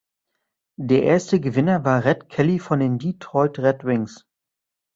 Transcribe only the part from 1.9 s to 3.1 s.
Red Kelly von den